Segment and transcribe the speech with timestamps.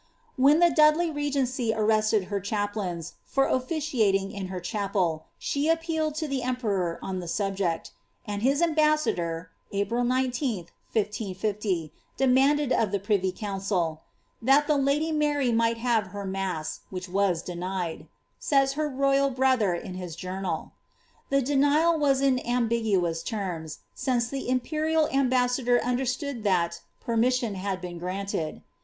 [0.35, 6.27] When the Dudley regency arrested her chaplains for officiating in her chapel, she appealed to
[6.27, 7.91] tlie emperor on the subject;'
[8.27, 14.05] and his ambassador, April 1 9th, 1 550, demanded of the privy council ^^
[14.47, 18.07] that the lady Mary might have her mass, wiiich was denied,"
[18.39, 20.71] says her royal brother, in his journal.
[21.29, 27.53] The denial was in ambiguous terms, since the im()crial am bassador understood that ^^ permission
[27.53, 28.63] had been granted."